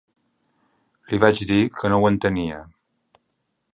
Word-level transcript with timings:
Li 1.11 1.19
vaig 1.25 1.43
dir 1.51 1.59
que 1.75 1.93
no 1.93 1.99
ho 2.05 2.11
entenia. 2.13 2.59